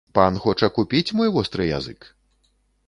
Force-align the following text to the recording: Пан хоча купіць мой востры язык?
Пан 0.17 0.37
хоча 0.45 0.69
купіць 0.79 1.15
мой 1.21 1.33
востры 1.37 1.69
язык? 1.79 2.11